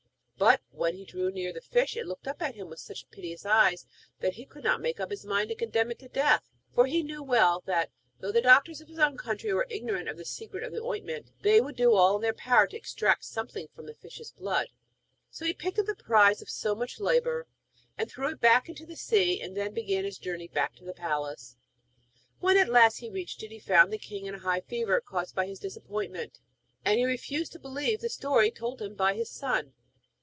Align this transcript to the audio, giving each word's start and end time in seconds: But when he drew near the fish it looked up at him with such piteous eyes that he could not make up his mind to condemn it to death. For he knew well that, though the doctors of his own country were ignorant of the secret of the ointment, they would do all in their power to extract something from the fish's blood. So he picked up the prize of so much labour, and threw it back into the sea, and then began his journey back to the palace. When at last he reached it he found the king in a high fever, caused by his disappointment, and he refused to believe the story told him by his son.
But 0.37 0.59
when 0.71 0.95
he 0.95 1.05
drew 1.05 1.29
near 1.29 1.53
the 1.53 1.61
fish 1.61 1.95
it 1.95 2.07
looked 2.07 2.27
up 2.27 2.41
at 2.41 2.55
him 2.55 2.67
with 2.71 2.79
such 2.79 3.07
piteous 3.11 3.45
eyes 3.45 3.85
that 4.21 4.33
he 4.33 4.45
could 4.47 4.63
not 4.63 4.81
make 4.81 4.99
up 4.99 5.11
his 5.11 5.23
mind 5.23 5.49
to 5.49 5.55
condemn 5.55 5.91
it 5.91 5.99
to 5.99 6.07
death. 6.07 6.41
For 6.73 6.87
he 6.87 7.03
knew 7.03 7.21
well 7.21 7.61
that, 7.67 7.91
though 8.19 8.31
the 8.31 8.41
doctors 8.41 8.81
of 8.81 8.87
his 8.87 8.97
own 8.97 9.17
country 9.17 9.53
were 9.53 9.67
ignorant 9.69 10.09
of 10.09 10.17
the 10.17 10.25
secret 10.25 10.63
of 10.63 10.73
the 10.73 10.81
ointment, 10.81 11.29
they 11.43 11.61
would 11.61 11.75
do 11.75 11.93
all 11.93 12.15
in 12.15 12.23
their 12.23 12.33
power 12.33 12.65
to 12.65 12.75
extract 12.75 13.25
something 13.25 13.67
from 13.75 13.85
the 13.85 13.93
fish's 13.93 14.31
blood. 14.31 14.69
So 15.29 15.45
he 15.45 15.53
picked 15.53 15.77
up 15.77 15.85
the 15.85 15.93
prize 15.93 16.41
of 16.41 16.49
so 16.49 16.73
much 16.73 16.99
labour, 16.99 17.45
and 17.95 18.09
threw 18.09 18.29
it 18.29 18.41
back 18.41 18.67
into 18.67 18.87
the 18.87 18.95
sea, 18.97 19.39
and 19.39 19.55
then 19.55 19.75
began 19.75 20.05
his 20.05 20.17
journey 20.17 20.47
back 20.47 20.73
to 20.77 20.83
the 20.83 20.95
palace. 20.95 21.55
When 22.39 22.57
at 22.57 22.67
last 22.67 22.97
he 22.97 23.11
reached 23.11 23.43
it 23.43 23.51
he 23.51 23.59
found 23.59 23.93
the 23.93 23.99
king 23.99 24.25
in 24.25 24.33
a 24.33 24.39
high 24.39 24.61
fever, 24.61 25.01
caused 25.01 25.35
by 25.35 25.45
his 25.45 25.59
disappointment, 25.59 26.39
and 26.83 26.97
he 26.97 27.05
refused 27.05 27.51
to 27.51 27.59
believe 27.59 28.01
the 28.01 28.09
story 28.09 28.49
told 28.49 28.81
him 28.81 28.95
by 28.95 29.13
his 29.13 29.29
son. 29.29 29.75